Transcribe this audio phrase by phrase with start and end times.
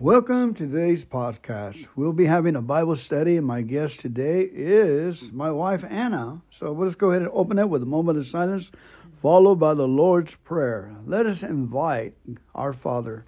[0.00, 1.88] Welcome to today's podcast.
[1.96, 6.40] We'll be having a Bible study, and my guest today is my wife Anna.
[6.52, 8.70] So let's go ahead and open it with a moment of silence,
[9.20, 10.94] followed by the Lord's Prayer.
[11.04, 12.14] Let us invite
[12.54, 13.24] our Father.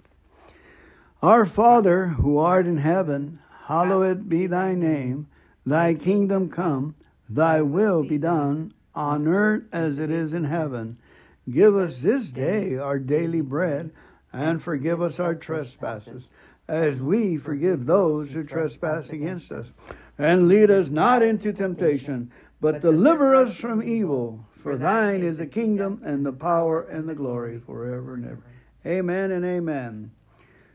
[1.25, 5.27] Our Father, who art in heaven, hallowed be thy name.
[5.67, 6.95] Thy kingdom come,
[7.29, 10.99] thy will be done, on earth as it is in heaven.
[11.51, 13.91] Give us this day our daily bread,
[14.33, 16.29] and forgive us our trespasses,
[16.71, 19.67] as we forgive those who trespass against us.
[20.19, 22.31] And lead us not into temptation,
[22.61, 24.45] but deliver us from evil.
[24.63, 28.45] For thine is the kingdom, and the power, and the glory, forever and ever.
[28.87, 30.13] Amen and amen.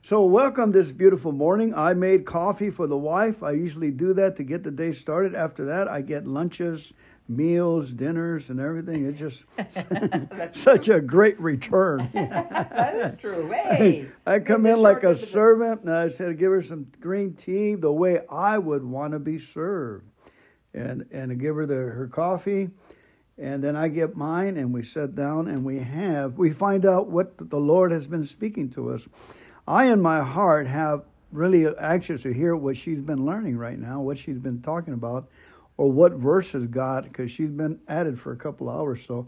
[0.03, 1.73] So, welcome this beautiful morning.
[1.73, 3.41] I made coffee for the wife.
[3.41, 5.33] I usually do that to get the day started.
[5.33, 6.91] After that, I get lunches,
[7.27, 9.05] meals, dinners, and everything.
[9.05, 9.43] It's just
[10.63, 12.09] such a great return.
[12.13, 13.49] that is true.
[13.49, 17.75] Hey, I come in like a servant, and I said, give her some green tea
[17.75, 20.05] the way I would want to be served,
[20.73, 22.69] and and give her the her coffee.
[23.37, 27.07] And then I get mine, and we sit down, and we have we find out
[27.07, 29.05] what the Lord has been speaking to us.
[29.67, 33.99] I, in my heart, have really anxious to hear what she's been learning right now,
[33.99, 35.27] what she's been talking about,
[35.77, 39.05] or what verses God, because she's been at it for a couple hours.
[39.05, 39.27] So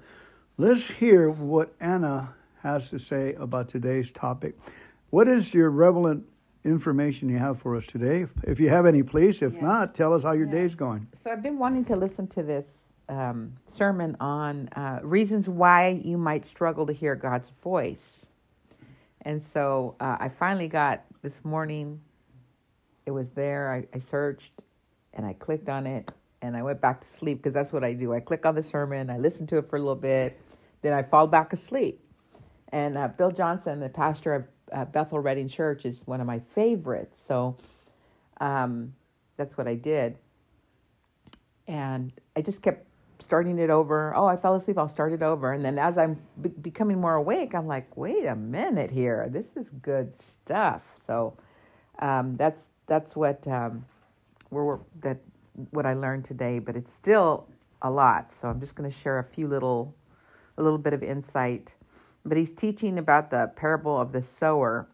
[0.57, 4.57] let's hear what Anna has to say about today's topic.
[5.09, 6.25] What is your relevant
[6.63, 8.25] information you have for us today?
[8.43, 9.41] If you have any, please.
[9.41, 9.61] If Yes.
[9.61, 10.51] not, tell us how your Yeah.
[10.53, 11.07] day's going.
[11.15, 16.17] So I've been wanting to listen to this um, sermon on uh, reasons why you
[16.17, 18.25] might struggle to hear God's voice.
[19.21, 22.01] And so uh, I finally got this morning.
[23.05, 23.71] It was there.
[23.71, 24.51] I, I searched
[25.13, 27.93] and I clicked on it and I went back to sleep because that's what I
[27.93, 28.13] do.
[28.13, 30.39] I click on the sermon, I listen to it for a little bit,
[30.81, 31.99] then I fall back asleep.
[32.71, 36.39] And uh, Bill Johnson, the pastor of uh, Bethel Redding Church, is one of my
[36.53, 37.23] favorites.
[37.25, 37.55] So
[38.41, 38.93] um,
[39.37, 40.17] that's what I did.
[41.67, 42.85] And I just kept
[43.19, 44.13] starting it over.
[44.15, 44.77] Oh, I fell asleep.
[44.77, 45.53] I'll start it over.
[45.53, 49.27] And then as I'm be- becoming more awake, I'm like, wait a minute here.
[49.31, 50.81] This is good stuff.
[51.05, 51.37] So
[51.99, 53.85] um, that's that's what um,
[54.49, 55.17] we're, that
[55.71, 56.59] what I learned today.
[56.59, 57.47] But it's still
[57.81, 58.33] a lot.
[58.33, 59.95] So I'm just going to share a few little
[60.57, 61.73] a little bit of insight.
[62.25, 64.87] But he's teaching about the parable of the sower,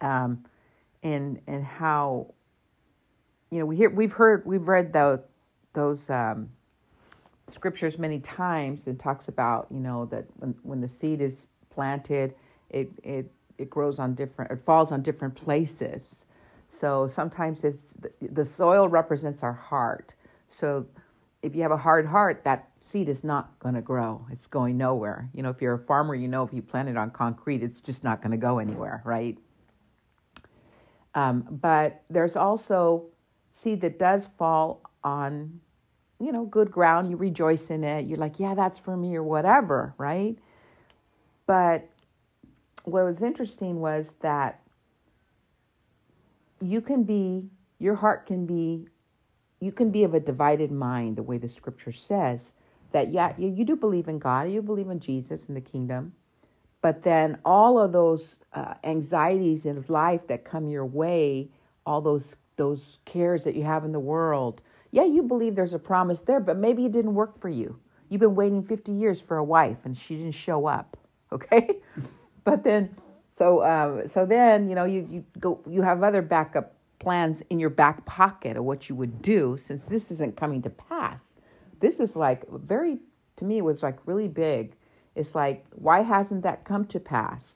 [0.00, 0.44] um,
[1.02, 2.34] and and how
[3.50, 5.20] you know we hear we've heard we've read those
[5.72, 6.48] those um,
[7.50, 12.34] scriptures many times and talks about you know that when when the seed is planted
[12.70, 16.20] it it it grows on different it falls on different places
[16.68, 20.14] so sometimes it's the soil represents our heart.
[20.46, 20.86] So
[21.42, 24.24] if you have a hard heart that seed is not going to grow.
[24.30, 25.28] It's going nowhere.
[25.34, 27.80] You know if you're a farmer you know if you plant it on concrete it's
[27.80, 29.36] just not going to go anywhere right?
[31.14, 33.06] Um, but there's also
[33.50, 35.60] seed that does fall on
[36.20, 38.06] you know, good ground, you rejoice in it.
[38.06, 40.36] You're like, yeah, that's for me or whatever, right?
[41.46, 41.88] But
[42.84, 44.60] what was interesting was that
[46.60, 47.44] you can be,
[47.78, 48.86] your heart can be,
[49.60, 52.50] you can be of a divided mind, the way the scripture says
[52.92, 56.12] that, yeah, you, you do believe in God, you believe in Jesus and the kingdom,
[56.80, 61.48] but then all of those uh, anxieties in life that come your way,
[61.86, 65.78] all those those cares that you have in the world, yeah, you believe there's a
[65.78, 67.78] promise there, but maybe it didn't work for you.
[68.08, 70.96] You've been waiting 50 years for a wife and she didn't show up,
[71.32, 71.76] okay?
[72.44, 72.94] but then,
[73.38, 77.60] so um, so then you know you you go you have other backup plans in
[77.60, 81.20] your back pocket of what you would do since this isn't coming to pass.
[81.80, 82.98] This is like very
[83.36, 84.74] to me it was like really big.
[85.14, 87.54] It's like why hasn't that come to pass?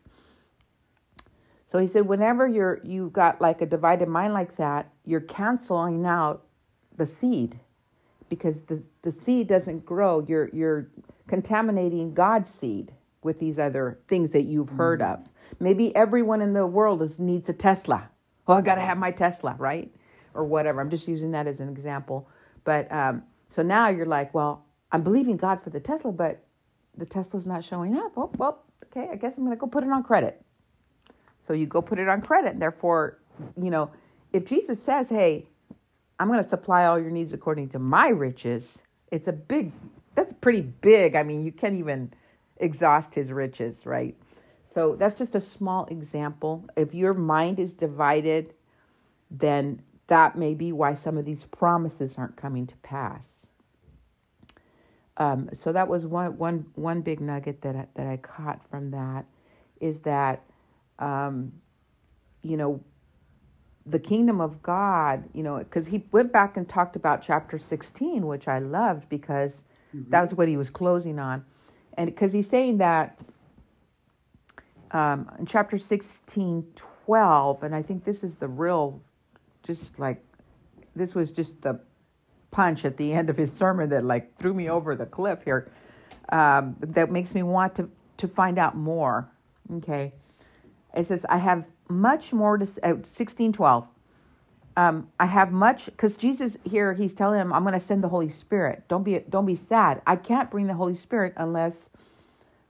[1.70, 6.06] So he said whenever you're you've got like a divided mind like that, you're canceling
[6.06, 6.44] out
[6.96, 7.58] the seed
[8.28, 10.24] because the, the seed doesn't grow.
[10.28, 10.88] You're you're
[11.26, 15.20] contaminating God's seed with these other things that you've heard of.
[15.60, 18.08] Maybe everyone in the world is needs a Tesla.
[18.48, 19.90] Oh, I got to have my Tesla, right?
[20.34, 20.80] Or whatever.
[20.80, 22.28] I'm just using that as an example.
[22.64, 26.44] But um, so now you're like, well, I'm believing God for the Tesla, but
[26.96, 28.12] the Tesla's not showing up.
[28.16, 30.42] Oh, well, okay, I guess I'm going to go put it on credit.
[31.40, 32.58] So you go put it on credit.
[32.58, 33.18] Therefore,
[33.60, 33.90] you know,
[34.32, 35.46] if Jesus says, hey,
[36.18, 38.78] I'm going to supply all your needs according to my riches,
[39.10, 39.72] it's a big,
[40.14, 41.16] that's pretty big.
[41.16, 42.12] I mean, you can't even
[42.58, 44.16] exhaust his riches, right?
[44.72, 46.64] So that's just a small example.
[46.76, 48.54] If your mind is divided,
[49.30, 53.28] then that may be why some of these promises aren't coming to pass.
[55.18, 58.90] Um, so that was one, one, one big nugget that I, that I caught from
[58.92, 59.26] that
[59.80, 60.42] is that,
[60.98, 61.52] um,
[62.42, 62.80] you know,
[63.84, 68.26] the kingdom of God, you know, because he went back and talked about chapter 16,
[68.26, 69.64] which I loved because
[69.94, 70.10] mm-hmm.
[70.10, 71.44] that was what he was closing on.
[71.98, 73.18] And because he's saying that
[74.92, 76.66] um, in chapter 16,
[77.04, 79.00] 12, and I think this is the real,
[79.62, 80.22] just like,
[80.94, 81.80] this was just the
[82.50, 85.70] punch at the end of his sermon that like threw me over the cliff here.
[86.28, 89.28] Um, that makes me want to to find out more.
[89.78, 90.12] Okay,
[90.94, 93.86] it says I have much more to uh, sixteen twelve.
[94.76, 98.08] Um, I have much because Jesus here he's telling him I'm going to send the
[98.08, 98.84] Holy Spirit.
[98.88, 100.00] Don't be don't be sad.
[100.06, 101.90] I can't bring the Holy Spirit unless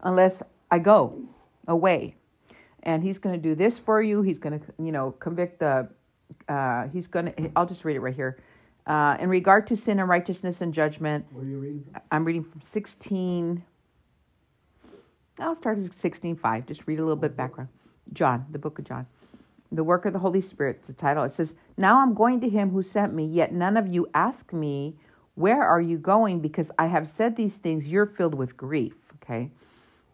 [0.00, 1.20] unless I go
[1.68, 2.14] away,
[2.82, 4.22] and he's going to do this for you.
[4.22, 5.88] He's going to you know convict the.
[6.48, 7.50] Uh, he's going to.
[7.56, 8.38] I'll just read it right here.
[8.86, 11.84] Uh, in regard to sin and righteousness and judgment, Where are you reading?
[12.10, 13.62] I'm reading from 16.
[15.38, 16.66] I'll start at 16.5.
[16.66, 17.68] Just read a little bit background.
[18.12, 19.06] John, the book of John.
[19.70, 21.24] The work of the Holy Spirit, the title.
[21.24, 24.52] It says, Now I'm going to him who sent me, yet none of you ask
[24.52, 24.96] me,
[25.36, 26.40] Where are you going?
[26.40, 28.94] Because I have said these things, you're filled with grief.
[29.22, 29.50] Okay.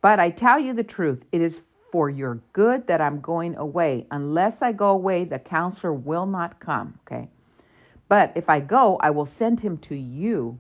[0.08, 1.60] But I tell you the truth, it is
[1.93, 4.06] for your good that I'm going away.
[4.10, 6.99] Unless I go away, the counselor will not come.
[7.02, 7.28] Okay.
[8.08, 10.58] But if I go, I will send him to you.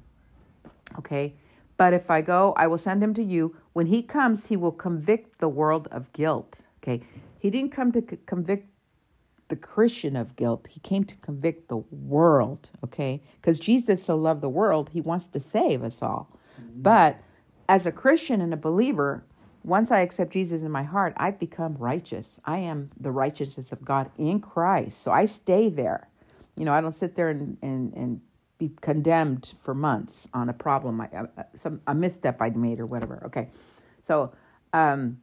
[0.98, 1.32] Okay.
[1.78, 3.56] But if I go, I will send him to you.
[3.72, 6.56] When he comes, he will convict the world of guilt.
[6.82, 7.02] Okay.
[7.38, 8.68] He didn't come to c- convict
[9.48, 10.66] the Christian of guilt.
[10.68, 12.68] He came to convict the world.
[12.84, 13.22] Okay.
[13.40, 16.28] Because Jesus so loved the world, he wants to save us all.
[16.60, 16.82] Mm-hmm.
[16.82, 17.16] But
[17.70, 19.24] as a Christian and a believer,
[19.68, 22.40] once I accept Jesus in my heart, I've become righteous.
[22.44, 25.02] I am the righteousness of God in Christ.
[25.02, 26.08] So I stay there.
[26.56, 28.20] You know, I don't sit there and, and, and
[28.58, 31.08] be condemned for months on a problem, I,
[31.54, 33.22] some a misstep I made or whatever.
[33.26, 33.48] Okay,
[34.00, 34.32] so
[34.72, 35.20] um,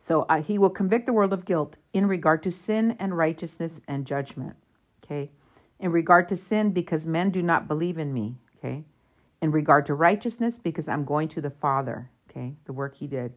[0.00, 3.80] so uh, he will convict the world of guilt in regard to sin and righteousness
[3.88, 4.54] and judgment.
[5.04, 5.30] Okay,
[5.78, 8.34] in regard to sin because men do not believe in me.
[8.58, 8.84] Okay,
[9.40, 12.10] in regard to righteousness because I'm going to the Father.
[12.30, 13.32] Okay, the work he did,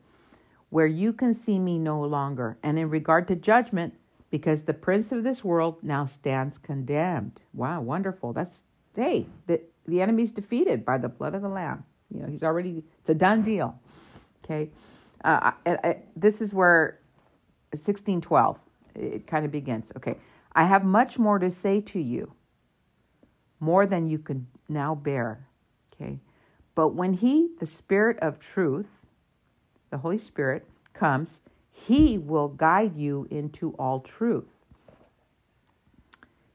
[0.70, 3.94] where you can see me no longer, and in regard to judgment
[4.30, 7.44] because the prince of this world now stands condemned.
[7.54, 8.34] Wow, wonderful.
[8.34, 8.64] That's
[8.96, 11.84] hey, the the enemy's defeated by the blood of the lamb.
[12.14, 13.80] You know, he's already it's a done deal.
[14.44, 14.70] Okay,
[15.24, 17.00] uh, I, I, this is where
[17.72, 18.60] 1612
[18.96, 19.92] it kind of begins.
[19.98, 20.16] Okay,
[20.54, 22.32] I have much more to say to you,
[23.60, 25.48] more than you can now bear.
[25.94, 26.20] Okay,
[26.76, 28.88] but when he, the Spirit of Truth,
[29.90, 31.40] the Holy Spirit, comes,
[31.72, 34.48] he will guide you into all truth.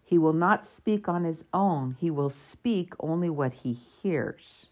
[0.05, 4.67] He will not speak on his own, he will speak only what he hears.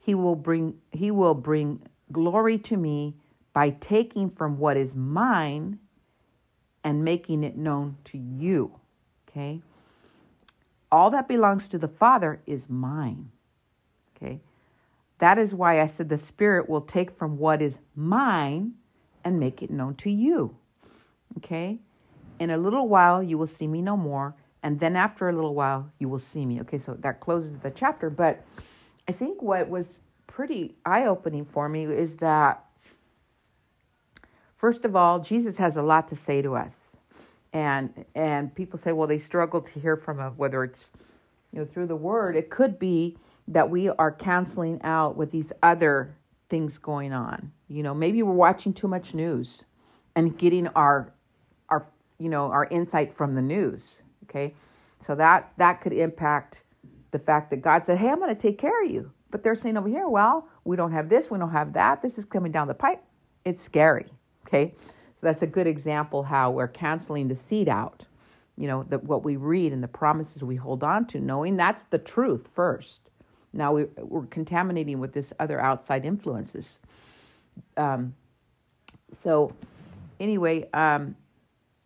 [0.00, 3.14] He will bring he will bring glory to me
[3.52, 5.78] by taking from what is mine
[6.82, 8.72] and making it known to you.
[9.28, 9.60] Okay?
[10.90, 13.30] All that belongs to the Father is mine.
[14.22, 14.40] Okay?
[15.18, 18.72] That is why I said the Spirit will take from what is mine
[19.24, 20.56] and make it known to you.
[21.38, 21.78] Okay?
[22.38, 24.34] In a little while, you will see me no more.
[24.62, 26.60] And then after a little while, you will see me.
[26.60, 28.10] Okay, so that closes the chapter.
[28.10, 28.44] But
[29.06, 29.86] I think what was
[30.26, 32.64] pretty eye opening for me is that,
[34.56, 36.74] first of all, Jesus has a lot to say to us.
[37.52, 40.90] And and people say, well, they struggle to hear from him, whether it's
[41.52, 42.36] you know through the word.
[42.36, 43.16] It could be
[43.48, 46.14] that we are canceling out with these other
[46.50, 47.50] things going on.
[47.68, 49.62] You know, maybe we're watching too much news
[50.16, 51.12] and getting our
[51.68, 51.86] our
[52.18, 53.96] you know our insight from the news.
[54.24, 54.54] Okay,
[55.04, 56.62] so that that could impact
[57.10, 59.56] the fact that God said, "Hey, I'm going to take care of you," but they're
[59.56, 62.02] saying over here, "Well, we don't have this, we don't have that.
[62.02, 63.02] This is coming down the pipe."
[63.44, 64.06] It's scary.
[64.46, 68.04] Okay, so that's a good example how we're canceling the seed out.
[68.56, 71.84] You know, that what we read and the promises we hold on to, knowing that's
[71.84, 73.07] the truth first
[73.52, 76.78] now we, are contaminating with this other outside influences.
[77.76, 78.14] Um,
[79.12, 79.52] so,
[80.20, 81.16] anyway, um,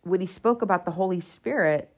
[0.03, 1.89] when he spoke about the Holy Spirit,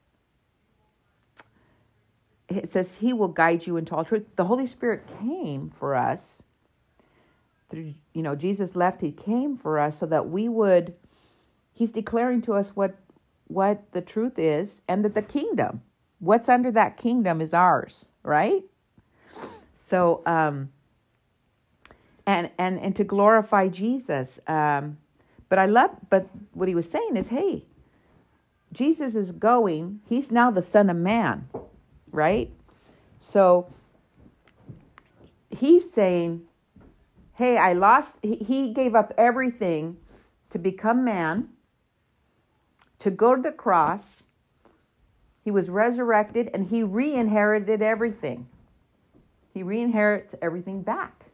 [2.50, 4.26] it says he will guide you into all truth.
[4.36, 6.42] The Holy Spirit came for us.
[7.70, 9.02] Through, you know, Jesus left.
[9.02, 10.94] He came for us so that we would.
[11.74, 12.96] He's declaring to us what
[13.48, 15.82] what the truth is, and that the kingdom,
[16.20, 18.06] what's under that kingdom, is ours.
[18.22, 18.64] Right?
[19.89, 20.70] So, um,
[22.25, 24.39] and and and to glorify Jesus.
[24.48, 24.98] Um,
[25.50, 25.92] but I love.
[26.10, 27.63] But what he was saying is, hey,
[28.74, 30.01] Jesus is going.
[30.10, 31.48] He's now the Son of Man,
[32.12, 32.50] right?
[33.20, 33.68] So
[35.50, 36.42] he's saying,
[37.34, 38.13] hey, I lost.
[38.22, 39.98] He, he gave up everything
[40.50, 41.50] to become man
[43.00, 44.01] to go to the cross.
[45.44, 48.48] He was resurrected and he re inherited everything.
[49.56, 51.28] He re inherits everything back.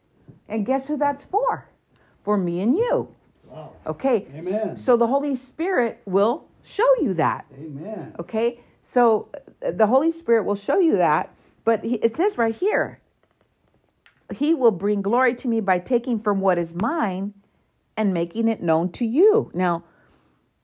[0.48, 1.68] And guess who that's for?
[2.24, 3.14] For me and you.
[3.50, 3.74] Wow.
[3.88, 4.28] Okay.
[4.36, 4.78] Amen.
[4.78, 7.46] So the Holy Spirit will show you that.
[7.60, 8.14] Amen.
[8.20, 8.62] Okay.
[8.94, 9.30] So
[9.66, 11.34] uh, the Holy Spirit will show you that.
[11.66, 13.00] But it says right here,
[14.36, 17.34] He will bring glory to me by taking from what is mine
[17.98, 19.50] and making it known to you.
[19.56, 19.84] Now,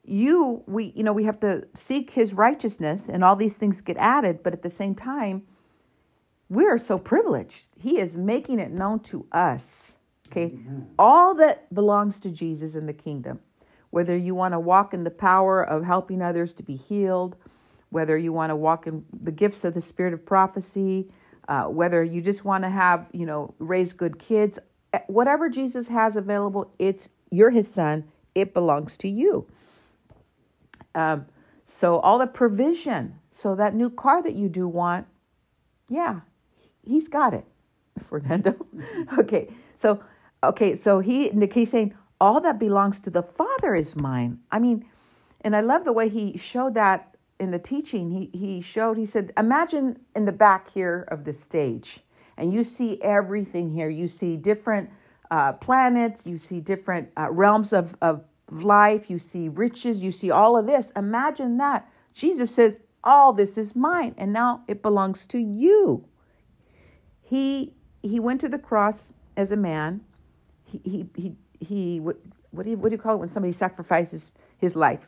[0.04, 3.98] you, we, you know, we have to seek His righteousness, and all these things get
[3.98, 4.44] added.
[4.44, 5.42] But at the same time,
[6.50, 7.66] we are so privileged.
[7.78, 9.66] He is making it known to us.
[10.30, 10.88] Okay, Amen.
[11.00, 13.40] all that belongs to Jesus in the kingdom.
[13.92, 17.38] Whether you want to walk in the power of helping others to be healed,
[17.90, 21.10] whether you want to walk in the gifts of the spirit of prophecy,
[21.48, 24.60] uh, whether you just want to have, you know, raise good kids,
[24.92, 28.04] eh, whatever Jesus has available, it's you're his son.
[28.36, 29.48] It belongs to you.
[30.94, 31.26] Um,
[31.66, 35.08] so all the provision, so that new car that you do want,
[35.90, 36.22] yeah,
[36.88, 37.46] he's got it,
[38.10, 38.56] Fernando.
[39.20, 39.50] okay,
[39.82, 40.02] so
[40.44, 44.40] okay, so he he's saying all that belongs to the Father is mine.
[44.52, 44.86] I mean,
[45.42, 48.10] and I love the way he showed that in the teaching.
[48.10, 52.00] He he showed he said, imagine in the back here of the stage,
[52.38, 53.90] and you see everything here.
[53.90, 54.90] You see different
[55.30, 56.24] uh, planets.
[56.26, 59.10] You see different uh, realms of of life.
[59.10, 60.02] You see riches.
[60.02, 60.92] You see all of this.
[60.96, 66.04] Imagine that Jesus said, all this is mine, and now it belongs to you.
[67.30, 70.02] He he went to the cross as a man.
[70.64, 72.18] He he he, he what,
[72.52, 75.02] what do you what do you call it when somebody sacrifices his life?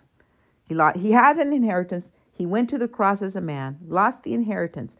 [0.68, 2.10] He lost, he had an inheritance.
[2.34, 4.96] He went to the cross as a man, lost the inheritance,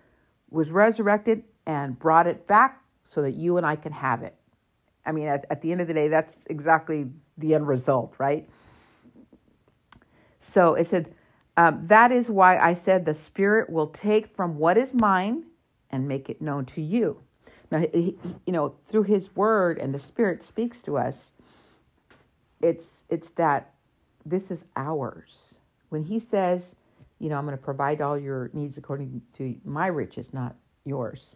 [0.50, 4.36] was resurrected, and brought it back so that you and I can have it.
[5.06, 7.08] I mean, at, at the end of the day, that's exactly
[7.38, 8.48] the end result, right?
[10.42, 11.14] So it said,
[11.58, 15.46] um, that is why I said the Spirit will take from what is mine
[15.92, 17.20] and make it known to you.
[17.72, 21.32] Now, he, you know, through His Word and the Spirit speaks to us.
[22.62, 23.74] It's it's that
[24.26, 25.54] this is ours.
[25.90, 26.76] When He says,
[27.20, 30.56] you know, I'm going to provide all your needs according to my riches, not
[30.86, 31.36] yours.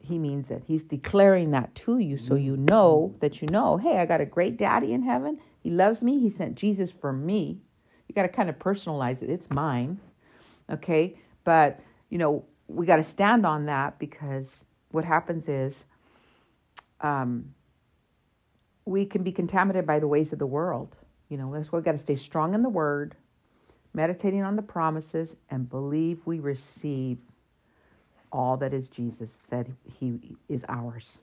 [0.00, 0.64] He means it.
[0.66, 2.64] He's declaring that to you so you mm-hmm.
[2.66, 5.38] know that you know, hey, I got a great daddy in heaven.
[5.60, 6.18] He loves me.
[6.18, 7.60] He sent Jesus for me.
[8.08, 9.30] You got to kind of personalize it.
[9.30, 10.00] It's mine.
[10.70, 11.16] Okay?
[11.44, 11.78] But,
[12.10, 15.74] you know, we got to stand on that because what happens is
[17.00, 17.54] um,
[18.84, 20.96] we can be contaminated by the ways of the world.
[21.28, 23.14] You know, that's why we got to stay strong in the word,
[23.94, 27.18] meditating on the promises, and believe we receive
[28.30, 31.18] all that is Jesus said he is ours.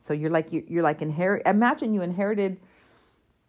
[0.00, 1.42] So you're like you're like inherit.
[1.46, 2.58] Imagine you inherited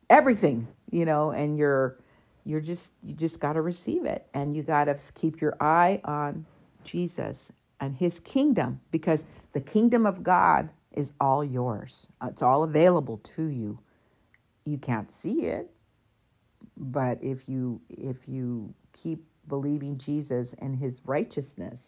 [0.10, 1.98] everything, you know, and you're
[2.44, 6.02] you're just you just got to receive it, and you got to keep your eye
[6.04, 6.46] on
[6.84, 9.24] Jesus and His kingdom because
[9.54, 12.08] the kingdom of God is all yours.
[12.24, 13.80] It's all available to you.
[14.66, 15.72] You can't see it,
[16.78, 21.82] but if you if you keep believing Jesus and His righteousness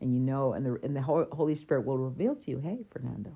[0.00, 3.32] and you know, and the and the Holy Spirit will reveal to you, hey, Fernando.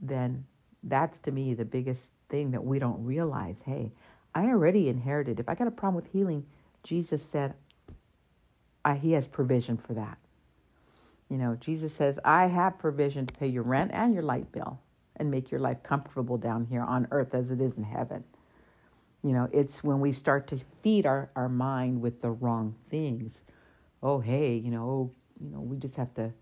[0.00, 0.44] Then
[0.84, 3.58] that's to me the biggest thing that we don't realize.
[3.64, 3.92] Hey,
[4.34, 5.40] I already inherited.
[5.40, 6.44] If I got a problem with healing,
[6.84, 7.54] Jesus said,
[8.84, 10.18] I, He has provision for that.
[11.28, 14.78] You know, Jesus says, I have provision to pay your rent and your light bill
[15.16, 18.22] and make your life comfortable down here on earth as it is in heaven.
[19.22, 23.40] You know, it's when we start to feed our, our mind with the wrong things.
[24.02, 25.10] Oh hey you know oh,
[25.40, 26.32] you know we just have to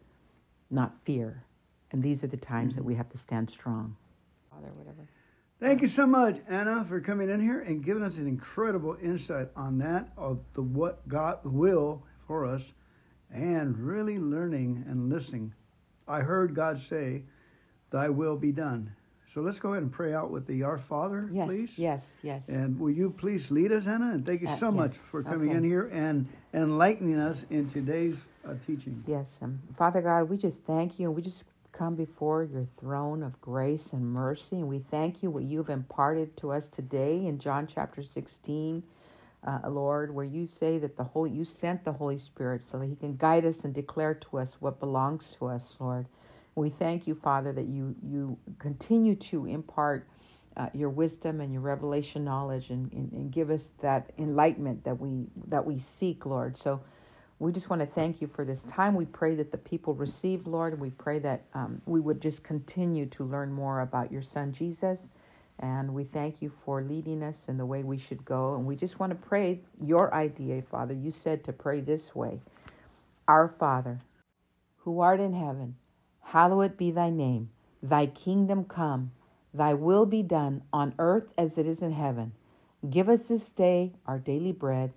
[0.70, 1.44] not fear.
[1.92, 2.88] And these are the times that mm-hmm.
[2.88, 3.97] we have to stand strong.
[4.50, 5.06] Father whatever.
[5.61, 9.49] Thank you so much, Anna, for coming in here and giving us an incredible insight
[9.54, 12.63] on that of the what God will for us,
[13.35, 15.53] and really learning and listening.
[16.07, 17.25] I heard God say,
[17.91, 18.93] "Thy will be done."
[19.35, 21.77] So let's go ahead and pray out with the Our Father, yes, please.
[21.77, 22.49] Yes, yes.
[22.49, 24.13] And will you please lead us, Anna?
[24.13, 24.75] And thank you Uh, so yes.
[24.77, 25.57] much for coming Okay.
[25.59, 29.03] in here and enlightening us in today's uh, teaching.
[29.09, 31.09] Yes, um, Father God, we just thank you.
[31.09, 35.31] And we just come before your throne of grace and mercy, and we thank you
[35.33, 38.85] what you've imparted to us today in John chapter 16,
[39.47, 42.87] uh, Lord, where you say that the Holy, you sent the Holy Spirit so that
[42.87, 46.06] He can guide us and declare to us what belongs to us, Lord.
[46.56, 50.06] We thank you, Father, that you you continue to impart
[50.56, 55.00] uh, your wisdom and your revelation knowledge, and, and, and give us that enlightenment that
[55.00, 56.56] we that we seek, Lord.
[56.56, 56.80] So.
[57.38, 58.94] We just want to thank you for this time.
[58.94, 62.42] We pray that the people receive, Lord, and we pray that um, we would just
[62.44, 64.99] continue to learn more about your Son, Jesus,
[65.61, 68.55] And we thank you for leading us in the way we should go.
[68.55, 70.95] And we just want to pray your idea, Father.
[70.95, 72.40] You said to pray this way
[73.29, 74.00] Our Father,
[74.79, 75.76] who art in heaven,
[76.23, 77.50] hallowed be thy name.
[77.83, 79.11] Thy kingdom come,
[79.52, 82.33] thy will be done on earth as it is in heaven.
[82.88, 84.93] Give us this day our daily bread.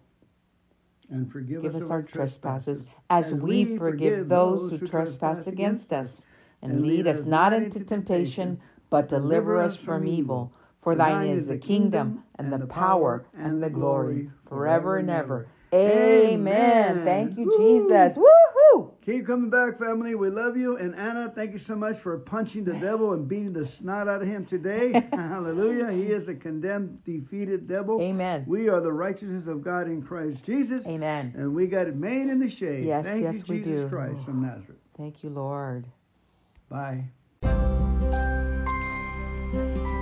[1.10, 6.22] And forgive Give us us our trespasses as we forgive those who trespass against us.
[6.62, 8.62] And lead us not into temptation,
[8.93, 10.53] but deliver us from evil.
[10.83, 15.47] For thine is the kingdom, and the power, and the glory, forever and ever.
[15.73, 17.03] Amen.
[17.03, 18.15] Thank you, Jesus.
[18.15, 18.91] Woohoo!
[19.03, 20.13] Keep coming back, family.
[20.13, 20.77] We love you.
[20.77, 24.21] And Anna, thank you so much for punching the devil and beating the snot out
[24.21, 24.91] of him today.
[25.12, 25.91] Hallelujah.
[25.91, 28.00] He is a condemned, defeated devil.
[28.00, 28.43] Amen.
[28.45, 30.85] We are the righteousness of God in Christ Jesus.
[30.85, 31.33] Amen.
[31.35, 32.85] And we got it made in the shade.
[32.85, 33.89] Yes, Thank yes, you, we Jesus do.
[33.89, 34.77] Christ from Nazareth.
[34.95, 35.88] Thank you, Lord.
[36.69, 37.05] Bye.
[39.53, 39.92] Thank you.